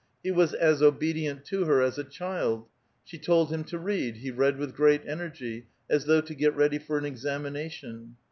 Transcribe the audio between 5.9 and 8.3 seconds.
as though to get ready for an examina tion.